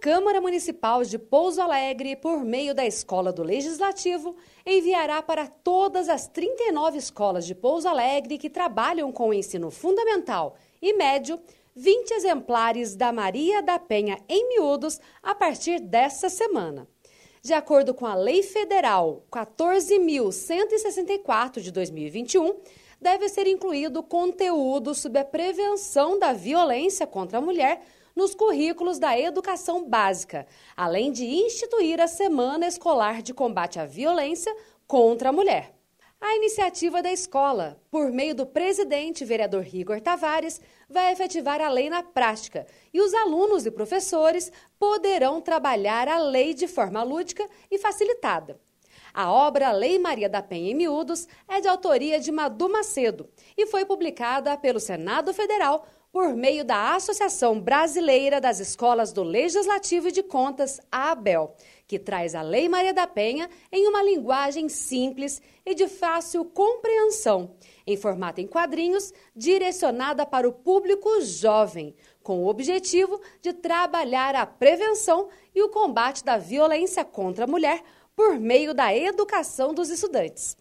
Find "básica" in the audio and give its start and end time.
29.88-30.46